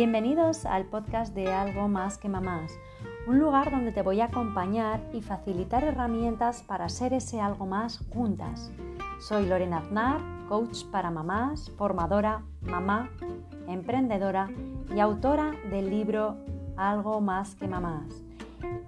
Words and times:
Bienvenidos 0.00 0.64
al 0.64 0.86
podcast 0.86 1.34
de 1.34 1.52
Algo 1.52 1.86
Más 1.86 2.16
que 2.16 2.30
Mamás, 2.30 2.72
un 3.26 3.38
lugar 3.38 3.70
donde 3.70 3.92
te 3.92 4.00
voy 4.00 4.22
a 4.22 4.28
acompañar 4.32 4.98
y 5.12 5.20
facilitar 5.20 5.84
herramientas 5.84 6.62
para 6.62 6.88
ser 6.88 7.12
ese 7.12 7.38
algo 7.38 7.66
más 7.66 8.02
juntas. 8.10 8.72
Soy 9.18 9.44
Lorena 9.44 9.76
Aznar, 9.76 10.22
coach 10.48 10.86
para 10.90 11.10
mamás, 11.10 11.70
formadora, 11.76 12.40
mamá, 12.62 13.10
emprendedora 13.68 14.48
y 14.88 15.00
autora 15.00 15.50
del 15.68 15.90
libro 15.90 16.38
Algo 16.78 17.20
Más 17.20 17.54
que 17.54 17.68
Mamás. 17.68 18.24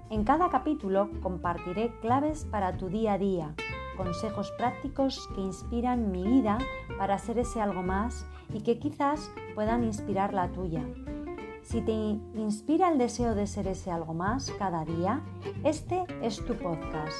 En 0.08 0.25
cada 0.25 0.49
capítulo 0.49 1.11
compartiré 1.21 1.93
claves 2.00 2.46
para 2.46 2.79
tu 2.79 2.89
día 2.89 3.13
a 3.13 3.18
día, 3.18 3.54
consejos 3.99 4.50
prácticos 4.57 5.29
que 5.35 5.43
inspiran 5.43 6.11
mi 6.11 6.22
vida 6.22 6.57
para 6.96 7.18
ser 7.18 7.39
ese 7.39 7.61
algo 7.61 7.82
más 7.82 8.25
y 8.52 8.61
que 8.61 8.79
quizás 8.79 9.30
puedan 9.54 9.84
inspirar 9.84 10.34
la 10.34 10.48
tuya. 10.48 10.82
Si 11.62 11.80
te 11.80 11.92
inspira 11.92 12.90
el 12.90 12.98
deseo 12.98 13.34
de 13.34 13.46
ser 13.46 13.68
ese 13.68 13.90
algo 13.90 14.14
más 14.14 14.50
cada 14.58 14.84
día, 14.84 15.22
este 15.64 16.04
es 16.20 16.44
tu 16.44 16.54
podcast. 16.54 17.16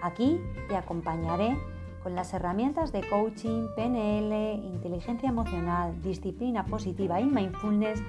Aquí 0.00 0.40
te 0.68 0.76
acompañaré 0.76 1.56
con 2.02 2.14
las 2.14 2.32
herramientas 2.34 2.92
de 2.92 3.08
coaching, 3.08 3.66
PNL, 3.74 4.62
inteligencia 4.64 5.28
emocional, 5.28 6.00
disciplina 6.02 6.64
positiva 6.66 7.20
y 7.20 7.24
mindfulness 7.24 8.02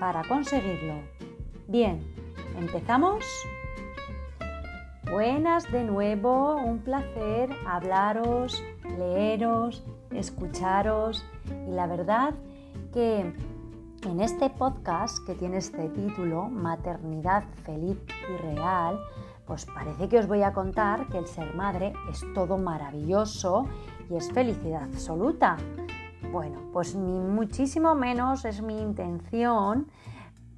para 0.00 0.26
conseguirlo. 0.26 0.94
Bien, 1.68 2.02
¿empezamos? 2.58 3.24
Buenas 5.10 5.70
de 5.70 5.84
nuevo, 5.84 6.56
un 6.56 6.78
placer 6.78 7.50
hablaros, 7.66 8.62
leeros, 8.98 9.84
escucharos 10.10 11.24
y 11.68 11.72
la 11.72 11.86
verdad 11.86 12.34
que 12.92 13.20
en 14.04 14.20
este 14.20 14.50
podcast 14.50 15.18
que 15.26 15.34
tiene 15.34 15.58
este 15.58 15.88
título, 15.88 16.48
Maternidad 16.48 17.44
feliz 17.64 17.98
y 18.30 18.36
real, 18.42 19.00
pues 19.46 19.66
parece 19.66 20.08
que 20.08 20.18
os 20.18 20.26
voy 20.26 20.42
a 20.42 20.52
contar 20.52 21.08
que 21.08 21.18
el 21.18 21.26
ser 21.26 21.54
madre 21.54 21.92
es 22.10 22.22
todo 22.34 22.58
maravilloso 22.58 23.66
y 24.10 24.16
es 24.16 24.32
felicidad 24.32 24.84
absoluta. 24.84 25.56
Bueno, 26.32 26.60
pues 26.72 26.94
ni 26.94 27.18
muchísimo 27.18 27.94
menos 27.94 28.44
es 28.44 28.60
mi 28.62 28.80
intención, 28.80 29.86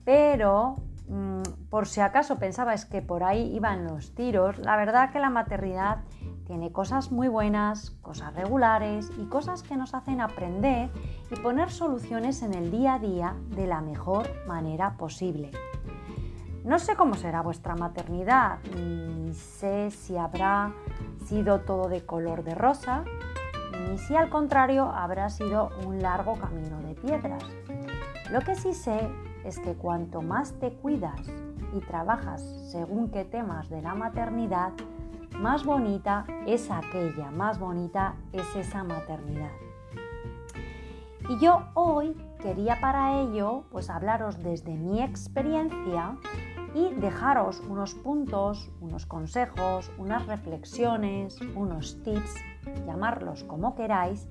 pero 0.04 0.76
Mm, 1.08 1.40
por 1.70 1.88
si 1.88 2.00
acaso 2.02 2.38
pensabais 2.38 2.84
que 2.84 3.00
por 3.00 3.24
ahí 3.24 3.54
iban 3.56 3.86
los 3.86 4.14
tiros, 4.14 4.58
la 4.58 4.76
verdad 4.76 5.10
que 5.10 5.18
la 5.18 5.30
maternidad 5.30 6.04
tiene 6.48 6.72
cosas 6.72 7.12
muy 7.12 7.28
buenas, 7.28 7.90
cosas 8.00 8.34
regulares 8.34 9.12
y 9.18 9.26
cosas 9.26 9.62
que 9.62 9.76
nos 9.76 9.92
hacen 9.94 10.22
aprender 10.22 10.88
y 11.30 11.36
poner 11.36 11.70
soluciones 11.70 12.42
en 12.42 12.54
el 12.54 12.70
día 12.70 12.94
a 12.94 12.98
día 12.98 13.36
de 13.50 13.66
la 13.66 13.82
mejor 13.82 14.26
manera 14.46 14.96
posible. 14.96 15.50
No 16.64 16.78
sé 16.78 16.96
cómo 16.96 17.14
será 17.14 17.42
vuestra 17.42 17.76
maternidad, 17.76 18.60
ni 18.74 19.34
sé 19.34 19.90
si 19.90 20.16
habrá 20.16 20.72
sido 21.26 21.60
todo 21.60 21.88
de 21.88 22.06
color 22.06 22.42
de 22.42 22.54
rosa, 22.54 23.04
ni 23.86 23.98
si 23.98 24.16
al 24.16 24.30
contrario 24.30 24.90
habrá 24.90 25.28
sido 25.28 25.70
un 25.86 26.00
largo 26.00 26.32
camino 26.38 26.80
de 26.80 26.94
piedras. 26.94 27.44
Lo 28.30 28.40
que 28.40 28.54
sí 28.54 28.72
sé 28.72 29.06
es 29.44 29.58
que 29.58 29.74
cuanto 29.74 30.22
más 30.22 30.54
te 30.58 30.72
cuidas 30.72 31.20
y 31.74 31.80
trabajas 31.80 32.42
según 32.70 33.10
qué 33.10 33.26
temas 33.26 33.68
de 33.68 33.82
la 33.82 33.94
maternidad, 33.94 34.72
más 35.38 35.64
bonita 35.64 36.24
es 36.46 36.70
aquella, 36.70 37.30
más 37.30 37.58
bonita 37.58 38.16
es 38.32 38.56
esa 38.56 38.82
maternidad. 38.82 39.52
Y 41.28 41.38
yo 41.38 41.62
hoy 41.74 42.16
quería 42.40 42.80
para 42.80 43.20
ello 43.20 43.64
pues 43.70 43.90
hablaros 43.90 44.42
desde 44.42 44.76
mi 44.76 45.02
experiencia 45.02 46.16
y 46.74 46.92
dejaros 46.94 47.62
unos 47.68 47.94
puntos, 47.94 48.70
unos 48.80 49.06
consejos, 49.06 49.90
unas 49.98 50.26
reflexiones, 50.26 51.40
unos 51.54 52.02
tips, 52.02 52.34
llamarlos 52.86 53.44
como 53.44 53.74
queráis, 53.74 54.28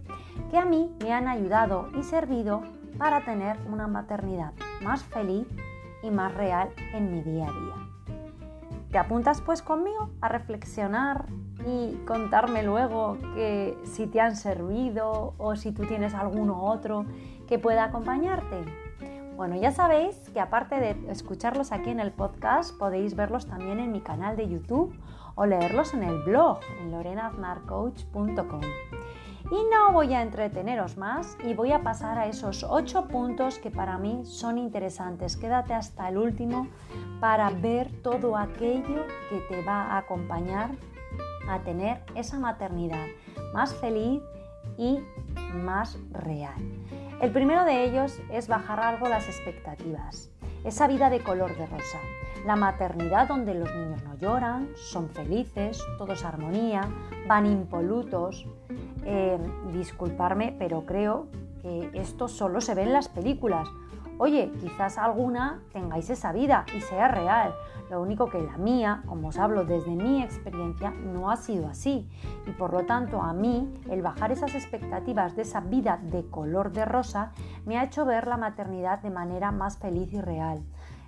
que 0.52 0.58
a 0.58 0.66
mí 0.66 0.92
me 1.02 1.14
han 1.14 1.28
ayudado 1.28 1.90
y 1.98 2.04
servido 2.04 2.64
para 2.98 3.24
tener 3.24 3.58
una 3.68 3.88
maternidad 3.88 4.54
más 4.82 5.04
feliz 5.04 5.48
y 6.04 6.12
más 6.12 6.34
real 6.34 6.70
en 6.94 7.12
mi 7.12 7.22
día 7.22 7.48
a 7.48 7.52
día. 7.52 7.87
¿Te 8.92 8.98
apuntas 8.98 9.42
pues 9.42 9.62
conmigo 9.62 10.12
a 10.22 10.30
reflexionar 10.30 11.26
y 11.66 11.96
contarme 12.06 12.64
luego 12.64 13.18
que 13.36 13.78
si 13.84 14.08
te 14.08 14.22
han 14.22 14.38
servido 14.38 15.34
o 15.38 15.56
si 15.58 15.74
tú 15.74 15.86
tienes 15.86 16.14
alguno 16.14 16.64
otro 16.64 17.06
que 17.48 17.60
pueda 17.60 17.84
acompañarte? 17.84 18.64
Bueno, 19.36 19.56
ya 19.56 19.72
sabéis 19.72 20.16
que 20.34 20.40
aparte 20.40 20.80
de 20.80 21.12
escucharlos 21.12 21.72
aquí 21.72 21.90
en 21.90 22.00
el 22.00 22.12
podcast, 22.12 22.76
podéis 22.78 23.16
verlos 23.16 23.46
también 23.46 23.80
en 23.80 23.92
mi 23.92 24.02
canal 24.02 24.36
de 24.36 24.48
YouTube 24.48 24.98
o 25.36 25.46
leerlos 25.46 25.94
en 25.94 26.04
el 26.04 26.24
blog 26.24 26.60
en 26.82 26.92
lorenaznarcoach.com. 26.92 28.62
Y 29.50 29.56
no 29.72 29.94
voy 29.94 30.14
a 30.14 30.22
entreteneros 30.22 30.98
más 30.98 31.38
y 31.46 31.54
voy 31.54 31.72
a 31.72 31.82
pasar 31.82 32.18
a 32.18 32.28
esos 32.28 32.66
ocho 32.68 33.08
puntos 33.08 33.60
que 33.60 33.72
para 33.72 33.98
mí 33.98 34.26
son 34.26 34.58
interesantes. 34.58 35.38
Quédate 35.38 35.74
hasta 35.74 36.10
el 36.10 36.18
último 36.18 36.68
para 37.22 37.50
ver 37.50 37.90
todo 38.02 38.36
aquello 38.36 39.06
que 39.30 39.40
te 39.48 39.64
va 39.64 39.84
a 39.84 40.00
acompañar 40.00 40.72
a 41.48 41.60
tener 41.60 42.04
esa 42.16 42.40
maternidad 42.40 43.06
más 43.54 43.74
feliz 43.76 44.22
y 44.78 45.00
más 45.54 45.98
real. 46.12 46.58
El 47.22 47.32
primero 47.32 47.64
de 47.64 47.86
ellos 47.86 48.20
es 48.30 48.50
bajar 48.50 48.82
algo 48.82 49.08
las 49.08 49.28
expectativas. 49.28 50.30
Esa 50.66 50.88
vida 50.88 51.10
de 51.10 51.22
color 51.22 51.56
de 51.56 51.66
rosa. 51.68 52.00
La 52.48 52.56
maternidad 52.56 53.28
donde 53.28 53.54
los 53.54 53.70
niños 53.76 54.02
no 54.06 54.16
lloran, 54.16 54.70
son 54.78 55.10
felices, 55.10 55.84
todos 55.98 56.24
armonía, 56.24 56.88
van 57.28 57.46
impolutos, 57.46 58.48
eh, 59.04 59.38
disculparme, 59.74 60.56
pero 60.58 60.86
creo 60.86 61.28
que 61.62 61.90
esto 61.94 62.30
solo 62.30 62.62
se 62.62 62.74
ve 62.74 62.84
en 62.84 62.94
las 62.94 63.10
películas. 63.10 63.68
Oye, 64.18 64.50
quizás 64.62 64.98
alguna 64.98 65.62
tengáis 65.74 66.10
esa 66.10 66.32
vida 66.32 66.66
y 66.74 66.80
sea 66.80 67.10
real. 67.10 67.54
Lo 67.90 68.02
único 68.02 68.30
que 68.30 68.42
la 68.42 68.58
mía, 68.58 69.04
como 69.08 69.28
os 69.28 69.38
hablo 69.38 69.66
desde 69.66 69.92
mi 69.92 70.24
experiencia, 70.24 70.92
no 70.92 71.30
ha 71.30 71.36
sido 71.36 71.68
así. 71.68 72.10
Y 72.46 72.52
por 72.52 72.72
lo 72.72 72.86
tanto 72.86 73.22
a 73.22 73.34
mí 73.34 73.74
el 73.90 74.02
bajar 74.02 74.32
esas 74.32 74.56
expectativas 74.56 75.36
de 75.36 75.42
esa 75.42 75.60
vida 75.60 76.00
de 76.02 76.26
color 76.30 76.72
de 76.72 76.86
rosa 76.86 77.34
me 77.66 77.78
ha 77.78 77.84
hecho 77.84 78.06
ver 78.06 78.26
la 78.26 78.38
maternidad 78.38 79.00
de 79.00 79.10
manera 79.10 79.52
más 79.52 79.78
feliz 79.80 80.14
y 80.14 80.22
real. 80.22 80.64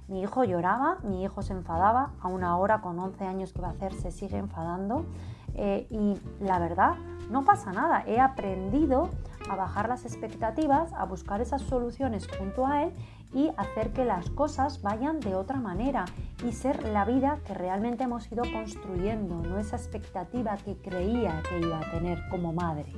Mi 0.09 0.21
hijo 0.21 0.43
lloraba, 0.43 0.97
mi 1.03 1.23
hijo 1.23 1.43
se 1.43 1.53
enfadaba, 1.53 2.13
a 2.19 2.27
una 2.27 2.57
hora 2.57 2.81
con 2.81 2.97
11 2.97 3.25
años 3.25 3.53
que 3.53 3.61
va 3.61 3.67
a 3.67 3.71
hacer 3.71 3.93
se 3.93 4.11
sigue 4.11 4.37
enfadando 4.37 5.05
eh, 5.53 5.87
y 5.91 6.19
la 6.43 6.57
verdad 6.57 6.95
no 7.29 7.45
pasa 7.45 7.71
nada, 7.71 8.03
he 8.07 8.19
aprendido 8.19 9.09
a 9.49 9.55
bajar 9.55 9.87
las 9.87 10.05
expectativas, 10.05 10.93
a 10.93 11.05
buscar 11.05 11.41
esas 11.41 11.61
soluciones 11.61 12.27
junto 12.27 12.65
a 12.65 12.83
él 12.83 12.93
y 13.33 13.51
hacer 13.57 13.93
que 13.93 14.03
las 14.03 14.31
cosas 14.31 14.81
vayan 14.81 15.19
de 15.19 15.35
otra 15.35 15.59
manera 15.59 16.05
y 16.43 16.53
ser 16.53 16.87
la 16.89 17.05
vida 17.05 17.37
que 17.45 17.53
realmente 17.53 18.05
hemos 18.05 18.31
ido 18.31 18.43
construyendo, 18.51 19.35
no 19.35 19.59
esa 19.59 19.75
expectativa 19.75 20.57
que 20.57 20.75
creía 20.77 21.43
que 21.47 21.59
iba 21.59 21.77
a 21.77 21.91
tener 21.91 22.27
como 22.29 22.51
madre. 22.51 22.91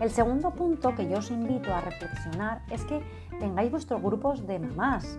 El 0.00 0.10
segundo 0.10 0.50
punto 0.50 0.94
que 0.94 1.08
yo 1.08 1.18
os 1.18 1.30
invito 1.30 1.74
a 1.74 1.80
reflexionar 1.80 2.62
es 2.70 2.84
que 2.84 3.02
tengáis 3.38 3.70
vuestros 3.70 4.02
grupos 4.02 4.46
de 4.46 4.58
mamás. 4.58 5.18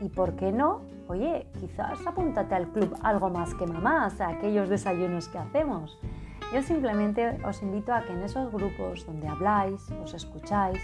¿Y 0.00 0.08
por 0.08 0.34
qué 0.36 0.52
no? 0.52 0.82
Oye, 1.08 1.46
quizás 1.60 2.06
apúntate 2.06 2.54
al 2.54 2.68
club 2.68 2.96
algo 3.02 3.30
más 3.30 3.54
que 3.54 3.66
mamás, 3.66 4.20
a 4.20 4.28
aquellos 4.28 4.68
desayunos 4.68 5.28
que 5.28 5.38
hacemos. 5.38 5.98
Yo 6.52 6.62
simplemente 6.62 7.40
os 7.44 7.62
invito 7.62 7.92
a 7.92 8.02
que 8.02 8.12
en 8.12 8.22
esos 8.22 8.52
grupos 8.52 9.04
donde 9.06 9.28
habláis, 9.28 9.90
os 10.02 10.14
escucháis, 10.14 10.80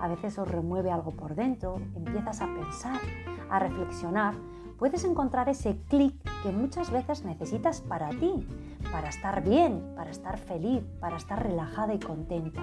a 0.00 0.08
veces 0.08 0.38
os 0.38 0.48
remueve 0.48 0.90
algo 0.90 1.10
por 1.10 1.34
dentro, 1.34 1.76
empiezas 1.94 2.40
a 2.40 2.46
pensar, 2.46 3.00
a 3.50 3.58
reflexionar, 3.58 4.34
puedes 4.78 5.04
encontrar 5.04 5.48
ese 5.48 5.76
clic 5.88 6.14
que 6.42 6.50
muchas 6.50 6.90
veces 6.90 7.24
necesitas 7.24 7.82
para 7.82 8.08
ti, 8.08 8.46
para 8.90 9.10
estar 9.10 9.42
bien, 9.42 9.92
para 9.94 10.10
estar 10.10 10.38
feliz, 10.38 10.82
para 11.00 11.18
estar 11.18 11.42
relajada 11.42 11.92
y 11.92 11.98
contenta. 11.98 12.62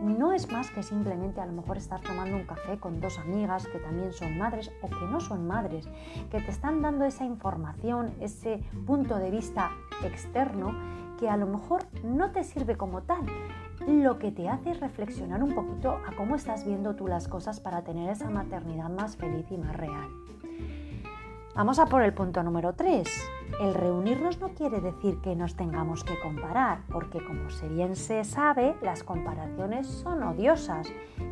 No 0.00 0.32
es 0.32 0.50
más 0.50 0.70
que 0.70 0.82
simplemente 0.82 1.40
a 1.40 1.46
lo 1.46 1.52
mejor 1.52 1.76
estar 1.76 2.00
tomando 2.00 2.36
un 2.36 2.44
café 2.44 2.78
con 2.78 3.00
dos 3.00 3.18
amigas 3.18 3.66
que 3.68 3.78
también 3.78 4.12
son 4.12 4.36
madres 4.36 4.70
o 4.82 4.88
que 4.88 5.06
no 5.10 5.20
son 5.20 5.46
madres, 5.46 5.88
que 6.30 6.40
te 6.40 6.50
están 6.50 6.82
dando 6.82 7.04
esa 7.04 7.24
información, 7.24 8.12
ese 8.20 8.62
punto 8.86 9.16
de 9.16 9.30
vista 9.30 9.70
externo 10.02 10.74
que 11.18 11.28
a 11.28 11.36
lo 11.36 11.46
mejor 11.46 11.84
no 12.02 12.32
te 12.32 12.42
sirve 12.44 12.76
como 12.76 13.02
tal. 13.02 13.24
Lo 13.86 14.18
que 14.18 14.32
te 14.32 14.48
hace 14.48 14.72
es 14.72 14.80
reflexionar 14.80 15.42
un 15.42 15.54
poquito 15.54 15.98
a 16.06 16.14
cómo 16.16 16.34
estás 16.34 16.64
viendo 16.64 16.96
tú 16.96 17.06
las 17.06 17.28
cosas 17.28 17.60
para 17.60 17.82
tener 17.82 18.10
esa 18.10 18.30
maternidad 18.30 18.88
más 18.88 19.16
feliz 19.16 19.46
y 19.50 19.58
más 19.58 19.76
real. 19.76 20.08
Vamos 21.54 21.78
a 21.78 21.86
por 21.86 22.02
el 22.02 22.12
punto 22.12 22.42
número 22.42 22.72
3. 22.72 23.08
El 23.60 23.72
reunirnos 23.72 24.40
no 24.40 24.48
quiere 24.48 24.80
decir 24.80 25.20
que 25.20 25.36
nos 25.36 25.54
tengamos 25.54 26.02
que 26.02 26.18
comparar, 26.18 26.80
porque 26.90 27.24
como 27.24 27.44
bien 27.70 27.94
se 27.94 28.24
sabe, 28.24 28.74
las 28.82 29.04
comparaciones 29.04 29.86
son 29.86 30.24
odiosas. 30.24 30.88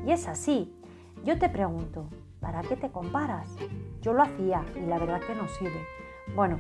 Y 0.07 0.13
es 0.13 0.29
así. 0.29 0.73
Yo 1.25 1.39
te 1.39 1.49
pregunto, 1.49 2.07
¿para 2.41 2.63
qué 2.63 2.77
te 2.77 2.91
comparas? 2.91 3.49
Yo 4.03 4.13
lo 4.13 4.23
hacía 4.23 4.65
y 4.77 4.87
la 4.87 4.99
verdad 4.99 5.21
que 5.21 5.35
no 5.35 5.49
sirve. 5.49 5.85
Bueno, 6.37 6.59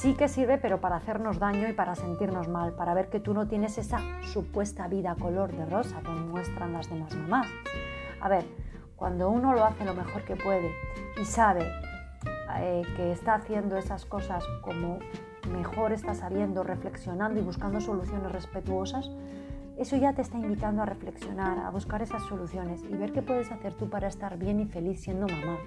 sí 0.00 0.14
que 0.14 0.28
sirve, 0.28 0.56
pero 0.56 0.80
para 0.80 0.96
hacernos 0.96 1.40
daño 1.40 1.68
y 1.68 1.72
para 1.72 1.96
sentirnos 1.96 2.46
mal, 2.46 2.72
para 2.72 2.94
ver 2.94 3.10
que 3.10 3.18
tú 3.18 3.34
no 3.34 3.48
tienes 3.48 3.76
esa 3.76 3.98
supuesta 4.22 4.86
vida 4.86 5.16
color 5.16 5.52
de 5.52 5.66
rosa 5.66 6.00
que 6.00 6.10
muestran 6.10 6.72
las 6.72 6.88
demás 6.88 7.14
mamás. 7.16 7.48
A 8.20 8.28
ver, 8.28 8.44
cuando 8.94 9.30
uno 9.30 9.52
lo 9.52 9.64
hace 9.64 9.84
lo 9.84 9.94
mejor 9.94 10.22
que 10.24 10.36
puede 10.36 10.70
y 11.20 11.24
sabe 11.24 11.66
eh, 12.58 12.82
que 12.96 13.12
está 13.12 13.34
haciendo 13.34 13.76
esas 13.76 14.04
cosas 14.04 14.44
como 14.62 14.98
mejor 15.50 15.92
está 15.92 16.14
sabiendo, 16.14 16.62
reflexionando 16.62 17.40
y 17.40 17.42
buscando 17.42 17.80
soluciones 17.80 18.30
respetuosas, 18.32 19.10
eso 19.76 19.96
ya 19.96 20.12
te 20.12 20.22
está 20.22 20.36
invitando 20.36 20.82
a 20.82 20.84
reflexionar, 20.84 21.58
a 21.58 21.70
buscar 21.70 22.02
esas 22.02 22.22
soluciones 22.24 22.82
y 22.84 22.94
ver 22.94 23.12
qué 23.12 23.22
puedes 23.22 23.50
hacer 23.50 23.72
tú 23.74 23.88
para 23.88 24.08
estar 24.08 24.36
bien 24.36 24.60
y 24.60 24.66
feliz 24.66 25.00
siendo 25.00 25.26
mamá. 25.26 25.58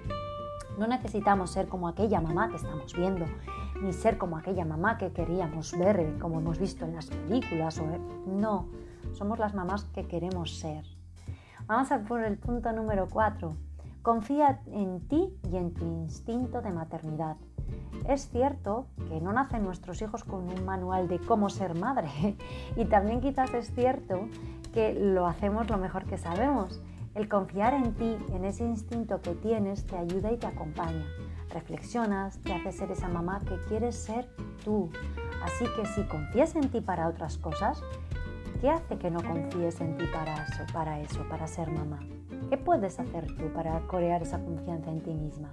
No 0.78 0.86
necesitamos 0.86 1.50
ser 1.50 1.68
como 1.68 1.88
aquella 1.88 2.20
mamá 2.20 2.48
que 2.48 2.56
estamos 2.56 2.94
viendo, 2.94 3.26
ni 3.82 3.92
ser 3.92 4.18
como 4.18 4.36
aquella 4.36 4.64
mamá 4.64 4.98
que 4.98 5.12
queríamos 5.12 5.76
ver, 5.76 6.16
como 6.20 6.40
hemos 6.40 6.58
visto 6.58 6.84
en 6.84 6.94
las 6.94 7.06
películas. 7.06 7.78
O... 7.80 7.86
No, 8.26 8.68
somos 9.12 9.38
las 9.38 9.54
mamás 9.54 9.84
que 9.86 10.06
queremos 10.06 10.58
ser. 10.58 10.84
Vamos 11.66 11.90
a 11.92 12.00
por 12.00 12.22
el 12.22 12.38
punto 12.38 12.72
número 12.72 13.08
4. 13.08 13.56
Confía 14.04 14.60
en 14.66 15.00
ti 15.08 15.34
y 15.50 15.56
en 15.56 15.72
tu 15.72 15.86
instinto 15.86 16.60
de 16.60 16.70
maternidad. 16.70 17.38
Es 18.06 18.28
cierto 18.28 18.88
que 19.08 19.18
no 19.22 19.32
nacen 19.32 19.64
nuestros 19.64 20.02
hijos 20.02 20.24
con 20.24 20.46
un 20.46 20.62
manual 20.66 21.08
de 21.08 21.18
cómo 21.20 21.48
ser 21.48 21.74
madre 21.74 22.10
y 22.76 22.84
también 22.84 23.22
quizás 23.22 23.54
es 23.54 23.74
cierto 23.74 24.28
que 24.74 24.92
lo 24.92 25.26
hacemos 25.26 25.70
lo 25.70 25.78
mejor 25.78 26.04
que 26.04 26.18
sabemos. 26.18 26.82
El 27.14 27.30
confiar 27.30 27.72
en 27.72 27.94
ti, 27.94 28.18
en 28.34 28.44
ese 28.44 28.66
instinto 28.66 29.22
que 29.22 29.34
tienes, 29.36 29.86
te 29.86 29.96
ayuda 29.96 30.32
y 30.32 30.36
te 30.36 30.48
acompaña. 30.48 31.06
Reflexionas, 31.48 32.36
te 32.42 32.52
hace 32.52 32.72
ser 32.72 32.90
esa 32.90 33.08
mamá 33.08 33.40
que 33.40 33.56
quieres 33.68 33.96
ser 33.96 34.28
tú. 34.66 34.90
Así 35.42 35.64
que 35.76 35.86
si 35.86 36.02
confías 36.02 36.54
en 36.56 36.68
ti 36.68 36.82
para 36.82 37.08
otras 37.08 37.38
cosas, 37.38 37.82
¿qué 38.60 38.70
hace 38.70 38.98
que 38.98 39.10
no 39.10 39.22
confíes 39.22 39.80
en 39.80 39.96
ti 39.96 40.04
para 40.12 40.34
eso, 40.44 40.64
para 40.72 41.00
eso, 41.00 41.24
para 41.28 41.46
ser 41.46 41.70
mamá? 41.70 42.00
¿Qué 42.48 42.56
puedes 42.56 42.98
hacer 43.00 43.26
tú 43.36 43.52
para 43.52 43.80
crear 43.88 44.22
esa 44.22 44.42
confianza 44.42 44.90
en 44.90 45.02
ti 45.02 45.14
misma? 45.14 45.50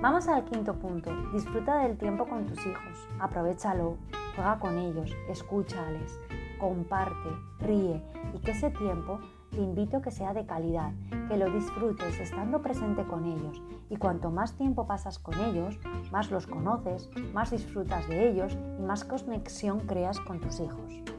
Vamos 0.00 0.28
al 0.28 0.44
quinto 0.44 0.74
punto. 0.74 1.10
Disfruta 1.32 1.78
del 1.78 1.96
tiempo 1.96 2.26
con 2.26 2.46
tus 2.46 2.64
hijos. 2.66 3.08
Aprovechalo, 3.18 3.96
juega 4.34 4.58
con 4.58 4.78
ellos, 4.78 5.10
escúchales, 5.28 6.20
comparte, 6.58 7.30
ríe 7.58 8.02
y 8.34 8.38
que 8.38 8.52
ese 8.52 8.70
tiempo 8.70 9.18
te 9.50 9.60
invito 9.60 9.96
a 9.96 10.02
que 10.02 10.10
sea 10.10 10.34
de 10.34 10.46
calidad, 10.46 10.92
que 11.28 11.36
lo 11.36 11.50
disfrutes 11.50 12.20
estando 12.20 12.60
presente 12.60 13.04
con 13.04 13.24
ellos 13.24 13.62
y 13.88 13.96
cuanto 13.96 14.30
más 14.30 14.54
tiempo 14.56 14.86
pasas 14.86 15.18
con 15.18 15.34
ellos, 15.40 15.78
más 16.12 16.30
los 16.30 16.46
conoces, 16.46 17.10
más 17.32 17.50
disfrutas 17.50 18.06
de 18.08 18.28
ellos 18.30 18.56
y 18.78 18.82
más 18.82 19.04
conexión 19.04 19.80
creas 19.80 20.20
con 20.20 20.40
tus 20.40 20.60
hijos. 20.60 21.17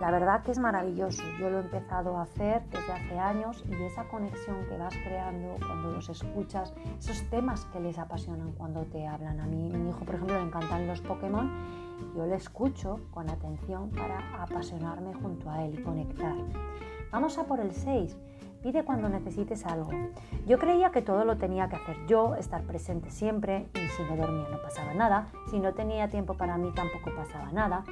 La 0.00 0.10
verdad 0.10 0.42
que 0.42 0.52
es 0.52 0.58
maravilloso, 0.58 1.22
yo 1.40 1.48
lo 1.48 1.58
he 1.58 1.62
empezado 1.62 2.18
a 2.18 2.22
hacer 2.22 2.62
desde 2.70 2.92
hace 2.92 3.18
años 3.18 3.64
y 3.66 3.82
esa 3.82 4.04
conexión 4.04 4.66
que 4.68 4.76
vas 4.76 4.94
creando 4.94 5.56
cuando 5.58 5.90
los 5.90 6.10
escuchas, 6.10 6.74
esos 6.98 7.22
temas 7.30 7.64
que 7.72 7.80
les 7.80 7.98
apasionan 7.98 8.52
cuando 8.52 8.82
te 8.84 9.06
hablan. 9.06 9.40
A 9.40 9.46
mí, 9.46 9.70
mi 9.70 9.88
hijo, 9.88 10.00
por 10.00 10.16
ejemplo, 10.16 10.36
le 10.36 10.44
encantan 10.44 10.86
los 10.86 11.00
Pokémon, 11.00 11.50
yo 12.14 12.26
le 12.26 12.36
escucho 12.36 13.00
con 13.10 13.30
atención 13.30 13.90
para 13.90 14.42
apasionarme 14.42 15.14
junto 15.14 15.50
a 15.50 15.64
él 15.64 15.78
y 15.78 15.82
conectar. 15.82 16.34
Vamos 17.10 17.38
a 17.38 17.44
por 17.44 17.60
el 17.60 17.72
6. 17.72 18.18
Pide 18.62 18.84
cuando 18.84 19.08
necesites 19.08 19.64
algo. 19.64 19.90
Yo 20.46 20.58
creía 20.58 20.90
que 20.90 21.00
todo 21.00 21.24
lo 21.24 21.38
tenía 21.38 21.68
que 21.68 21.76
hacer 21.76 21.96
yo, 22.06 22.34
estar 22.34 22.62
presente 22.64 23.10
siempre, 23.10 23.68
y 23.74 23.88
si 23.88 24.02
no 24.02 24.16
dormía 24.16 24.48
no 24.50 24.60
pasaba 24.60 24.92
nada, 24.92 25.28
si 25.50 25.58
no 25.58 25.72
tenía 25.72 26.10
tiempo 26.10 26.34
para 26.34 26.58
mí 26.58 26.70
tampoco 26.74 27.14
pasaba 27.14 27.50
nada. 27.52 27.84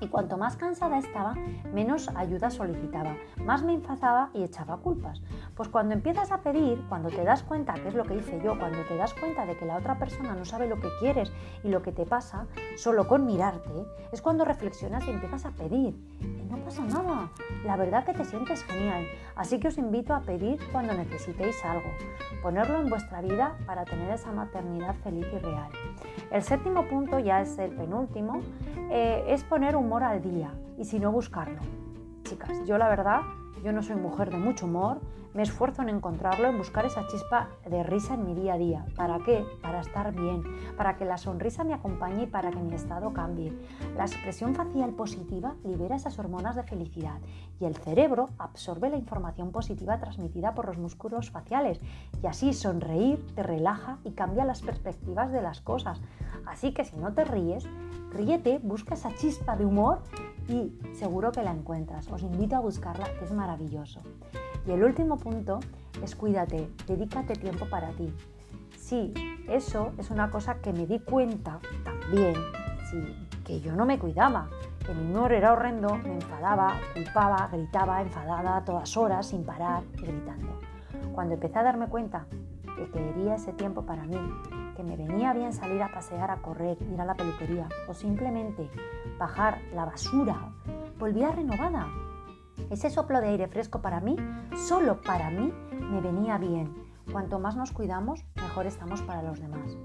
Y 0.00 0.08
cuanto 0.08 0.36
más 0.36 0.56
cansada 0.56 0.98
estaba, 0.98 1.34
menos 1.72 2.10
ayuda 2.14 2.50
solicitaba, 2.50 3.16
más 3.44 3.62
me 3.62 3.74
enfadaba 3.74 4.30
y 4.34 4.42
echaba 4.42 4.76
culpas. 4.76 5.22
Pues 5.54 5.68
cuando 5.68 5.94
empiezas 5.94 6.32
a 6.32 6.42
pedir, 6.42 6.84
cuando 6.88 7.08
te 7.08 7.24
das 7.24 7.42
cuenta, 7.42 7.74
que 7.74 7.88
es 7.88 7.94
lo 7.94 8.04
que 8.04 8.16
hice 8.16 8.40
yo, 8.44 8.58
cuando 8.58 8.78
te 8.84 8.96
das 8.96 9.14
cuenta 9.14 9.46
de 9.46 9.56
que 9.56 9.64
la 9.64 9.76
otra 9.76 9.98
persona 9.98 10.34
no 10.34 10.44
sabe 10.44 10.68
lo 10.68 10.80
que 10.80 10.88
quieres 11.00 11.32
y 11.64 11.68
lo 11.68 11.82
que 11.82 11.92
te 11.92 12.04
pasa, 12.04 12.46
solo 12.76 13.08
con 13.08 13.24
mirarte, 13.24 13.86
es 14.12 14.20
cuando 14.20 14.44
reflexionas 14.44 15.06
y 15.06 15.10
empiezas 15.10 15.46
a 15.46 15.50
pedir. 15.50 15.94
Y 16.20 16.44
no 16.50 16.58
pasa 16.58 16.84
nada, 16.84 17.30
la 17.64 17.76
verdad 17.76 18.04
que 18.04 18.12
te 18.12 18.24
sientes 18.24 18.62
genial. 18.64 19.06
Así 19.34 19.58
que 19.58 19.68
os 19.68 19.78
invito 19.78 20.14
a 20.14 20.20
pedir 20.20 20.58
cuando 20.72 20.92
necesitéis 20.94 21.64
algo, 21.64 21.88
ponerlo 22.42 22.80
en 22.80 22.88
vuestra 22.88 23.20
vida 23.20 23.56
para 23.66 23.84
tener 23.84 24.10
esa 24.10 24.32
maternidad 24.32 24.94
feliz 25.02 25.26
y 25.32 25.38
real. 25.38 25.70
El 26.30 26.42
séptimo 26.42 26.86
punto, 26.86 27.18
ya 27.18 27.40
es 27.40 27.58
el 27.58 27.70
penúltimo, 27.72 28.40
eh, 28.90 29.24
es 29.28 29.44
poner 29.44 29.76
humor 29.86 30.02
al 30.02 30.20
día 30.20 30.50
y 30.76 30.84
si 30.84 30.98
no 30.98 31.12
buscarlo. 31.12 31.60
Chicas, 32.24 32.50
yo 32.66 32.76
la 32.76 32.88
verdad, 32.88 33.20
yo 33.64 33.72
no 33.72 33.82
soy 33.82 33.96
mujer 33.96 34.30
de 34.30 34.38
mucho 34.38 34.66
humor, 34.66 35.00
me 35.36 35.42
esfuerzo 35.42 35.82
en 35.82 35.90
encontrarlo, 35.90 36.48
en 36.48 36.56
buscar 36.56 36.86
esa 36.86 37.06
chispa 37.08 37.50
de 37.68 37.82
risa 37.82 38.14
en 38.14 38.24
mi 38.24 38.34
día 38.34 38.54
a 38.54 38.58
día. 38.58 38.86
¿Para 38.96 39.18
qué? 39.18 39.44
Para 39.60 39.80
estar 39.80 40.14
bien, 40.14 40.42
para 40.78 40.96
que 40.96 41.04
la 41.04 41.18
sonrisa 41.18 41.62
me 41.62 41.74
acompañe 41.74 42.22
y 42.22 42.26
para 42.26 42.50
que 42.50 42.58
mi 42.58 42.74
estado 42.74 43.12
cambie. 43.12 43.52
La 43.96 44.04
expresión 44.04 44.54
facial 44.54 44.92
positiva 44.92 45.54
libera 45.62 45.96
esas 45.96 46.18
hormonas 46.18 46.56
de 46.56 46.62
felicidad 46.62 47.18
y 47.60 47.66
el 47.66 47.76
cerebro 47.76 48.30
absorbe 48.38 48.88
la 48.88 48.96
información 48.96 49.52
positiva 49.52 49.98
transmitida 49.98 50.54
por 50.54 50.68
los 50.68 50.78
músculos 50.78 51.30
faciales 51.30 51.80
y 52.22 52.26
así 52.26 52.54
sonreír 52.54 53.22
te 53.34 53.42
relaja 53.42 53.98
y 54.04 54.12
cambia 54.12 54.46
las 54.46 54.62
perspectivas 54.62 55.32
de 55.32 55.42
las 55.42 55.60
cosas. 55.60 56.00
Así 56.46 56.72
que 56.72 56.84
si 56.84 56.96
no 56.96 57.12
te 57.12 57.24
ríes, 57.24 57.68
ríete, 58.10 58.58
busca 58.62 58.94
esa 58.94 59.14
chispa 59.14 59.54
de 59.56 59.66
humor 59.66 60.00
y 60.48 60.72
seguro 60.94 61.32
que 61.32 61.42
la 61.42 61.52
encuentras. 61.52 62.08
Os 62.10 62.22
invito 62.22 62.56
a 62.56 62.60
buscarla, 62.60 63.06
es 63.22 63.32
maravilloso. 63.32 64.00
Y 64.66 64.72
el 64.72 64.82
último 64.82 65.16
punto 65.16 65.60
es 66.02 66.14
cuídate, 66.14 66.68
dedícate 66.86 67.34
tiempo 67.34 67.66
para 67.68 67.90
ti. 67.90 68.12
Sí, 68.76 69.12
eso 69.48 69.92
es 69.98 70.10
una 70.10 70.30
cosa 70.30 70.56
que 70.60 70.72
me 70.72 70.86
di 70.86 71.00
cuenta 71.00 71.58
también, 71.84 72.34
sí, 72.90 73.28
que 73.44 73.60
yo 73.60 73.74
no 73.74 73.84
me 73.84 73.98
cuidaba, 73.98 74.48
que 74.84 74.94
mi 74.94 75.10
humor 75.10 75.32
era 75.32 75.52
horrendo, 75.52 75.96
me 75.96 76.14
enfadaba, 76.14 76.74
culpaba, 76.94 77.48
gritaba, 77.52 78.02
enfadada 78.02 78.64
todas 78.64 78.96
horas, 78.96 79.26
sin 79.26 79.44
parar 79.44 79.82
y 79.98 80.02
gritando. 80.02 80.60
Cuando 81.12 81.34
empecé 81.34 81.58
a 81.58 81.64
darme 81.64 81.88
cuenta 81.88 82.26
de 82.76 82.90
que 82.90 83.12
quería 83.12 83.36
ese 83.36 83.52
tiempo 83.52 83.82
para 83.82 84.04
mí, 84.04 84.18
que 84.76 84.82
me 84.82 84.96
venía 84.96 85.32
bien 85.32 85.52
salir 85.52 85.82
a 85.82 85.90
pasear, 85.90 86.30
a 86.30 86.36
correr, 86.36 86.76
ir 86.92 87.00
a 87.00 87.04
la 87.04 87.14
peluquería 87.14 87.68
o 87.88 87.94
simplemente 87.94 88.70
bajar 89.18 89.60
la 89.74 89.84
basura, 89.84 90.52
volvía 90.98 91.30
renovada, 91.30 91.86
ese 92.70 92.90
soplo 92.90 93.20
de 93.20 93.28
aire 93.28 93.48
fresco 93.48 93.80
para 93.80 94.00
mí, 94.00 94.16
solo 94.56 95.00
para 95.00 95.30
mí, 95.30 95.52
me 95.72 96.00
venía 96.00 96.38
bien. 96.38 96.74
Cuanto 97.12 97.38
más 97.38 97.54
nos 97.54 97.70
cuidamos, 97.70 98.24
mejor 98.34 98.66
estamos 98.66 99.00
para 99.02 99.22
los 99.22 99.40
demás. 99.40 99.76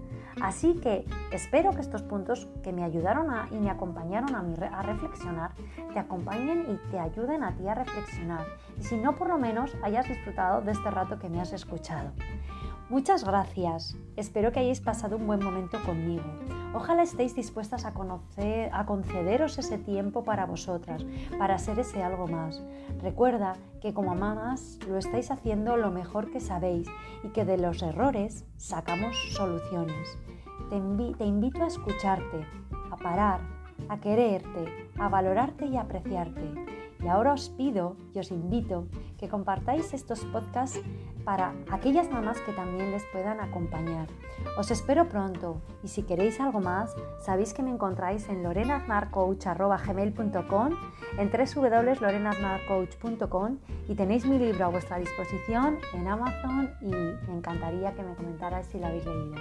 Así 0.42 0.76
que 0.76 1.06
espero 1.32 1.72
que 1.72 1.82
estos 1.82 2.02
puntos 2.02 2.48
que 2.64 2.74
me 2.74 2.84
ayudaron 2.84 3.28
y 3.52 3.60
me 3.60 3.70
acompañaron 3.70 4.34
a, 4.36 4.80
a 4.80 4.82
reflexionar, 4.82 5.52
te 5.94 6.00
acompañen 6.00 6.66
y 6.68 6.92
te 6.92 7.00
ayuden 7.00 7.44
a 7.44 7.56
ti 7.56 7.68
a 7.68 7.76
reflexionar. 7.76 8.48
Y 8.80 8.84
si 8.84 8.98
no, 8.98 9.16
por 9.16 9.28
lo 9.28 9.38
menos 9.38 9.76
hayas 9.84 10.08
disfrutado 10.08 10.62
de 10.62 10.72
este 10.72 10.90
rato 10.90 11.20
que 11.20 11.30
me 11.30 11.40
has 11.40 11.54
escuchado. 11.54 12.12
Muchas 12.92 13.24
gracias. 13.24 13.96
Espero 14.18 14.52
que 14.52 14.60
hayáis 14.60 14.82
pasado 14.82 15.16
un 15.16 15.26
buen 15.26 15.42
momento 15.42 15.82
conmigo. 15.86 16.26
Ojalá 16.74 17.04
estéis 17.04 17.34
dispuestas 17.34 17.86
a, 17.86 17.94
a 17.94 18.86
concederos 18.86 19.58
ese 19.58 19.78
tiempo 19.78 20.26
para 20.26 20.46
vosotras, 20.46 21.06
para 21.40 21.58
ser 21.58 21.80
ese 21.80 22.04
algo 22.04 22.28
más. 22.28 22.62
Recuerda 23.02 23.56
que 23.82 23.94
como 23.94 24.14
mamás 24.14 24.78
lo 24.90 24.98
estáis 24.98 25.32
haciendo 25.32 25.78
lo 25.78 25.90
mejor 25.90 26.32
que 26.32 26.42
sabéis 26.42 26.90
y 27.24 27.30
que 27.30 27.46
de 27.46 27.58
los 27.58 27.82
errores 27.82 28.44
sacamos 28.58 29.16
soluciones. 29.38 30.18
Te, 30.70 30.82
te 31.18 31.24
invito 31.24 31.64
a 31.64 31.68
escucharte, 31.68 32.46
a 32.92 32.98
parar, 32.98 33.40
a 33.88 34.02
quererte, 34.02 34.90
a 35.00 35.08
valorarte 35.08 35.66
y 35.66 35.78
apreciarte 35.78 36.72
y 37.04 37.08
ahora 37.08 37.34
os 37.34 37.50
pido 37.50 37.96
y 38.14 38.20
os 38.20 38.32
invito 38.32 38.88
que 39.22 39.30
compartáis 39.30 39.94
estos 39.94 40.26
podcasts 40.26 40.82
para 41.24 41.54
aquellas 41.72 42.12
mamás 42.12 42.42
que 42.42 42.52
también 42.54 42.90
les 42.92 43.04
puedan 43.14 43.40
acompañar. 43.40 44.08
Os 44.58 44.72
espero 44.72 45.08
pronto 45.08 45.62
y 45.84 45.90
si 45.90 46.02
queréis 46.02 46.42
algo 46.42 46.60
más, 46.60 46.96
sabéis 47.22 47.54
que 47.54 47.62
me 47.62 47.70
encontráis 47.70 48.28
en 48.30 48.42
lorenaznarcoach.gmail.com, 48.42 50.70
en 51.20 51.32
www.lorenaznarcoach.com 51.32 53.58
y 53.88 53.94
tenéis 53.94 54.26
mi 54.26 54.40
libro 54.40 54.66
a 54.66 54.70
vuestra 54.70 54.98
disposición 54.98 55.78
en 55.94 56.08
Amazon 56.08 56.72
y 56.82 56.88
me 56.88 57.36
encantaría 57.38 57.94
que 57.94 58.02
me 58.02 58.16
comentarais 58.16 58.66
si 58.66 58.80
lo 58.80 58.88
habéis 58.88 59.06
leído. 59.06 59.36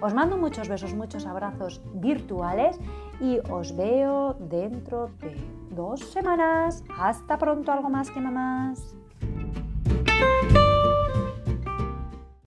Os 0.00 0.14
mando 0.14 0.38
muchos 0.38 0.68
besos, 0.68 0.94
muchos 0.94 1.26
abrazos 1.26 1.82
virtuales 1.94 2.78
y 3.20 3.40
os 3.50 3.76
veo 3.76 4.34
dentro 4.34 5.10
de 5.20 5.34
dos 5.70 5.98
semanas. 6.00 6.84
Hasta 6.96 7.36
pronto, 7.36 7.72
algo 7.72 7.90
más 7.90 8.12
que 8.12 8.20
mamás. 8.20 8.94